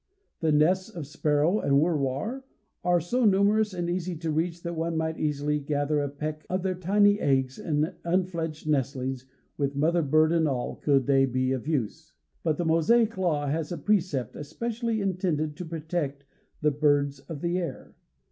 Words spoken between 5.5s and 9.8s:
gather a peck of their tiny eggs, and unfledged nestlings, with